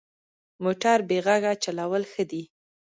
موټر 0.63 0.97
بې 1.09 1.17
غږه 1.25 1.53
چلول 1.63 2.03
ښه 2.11 2.23
دي. 2.31 2.43